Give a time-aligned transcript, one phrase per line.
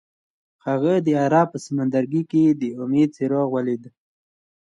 [0.65, 3.83] هغه د غروب په سمندر کې د امید څراغ ولید.